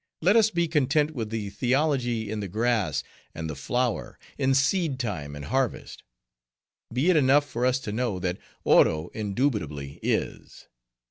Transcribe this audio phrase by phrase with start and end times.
[0.23, 3.03] Let us be content with the theology in the grass
[3.35, 6.01] and the flower, in seed time and harvest.
[6.91, 10.65] Be it enough for us to know that Oro indubitably is.